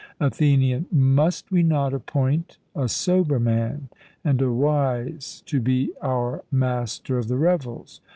ATHENIAN: 0.19 0.87
Must 0.91 1.51
we 1.51 1.61
not 1.61 1.93
appoint 1.93 2.57
a 2.75 2.89
sober 2.89 3.39
man 3.39 3.89
and 4.23 4.41
a 4.41 4.51
wise 4.51 5.43
to 5.45 5.59
be 5.59 5.91
our 6.01 6.43
master 6.51 7.19
of 7.19 7.27
the 7.27 7.37
revels? 7.37 8.01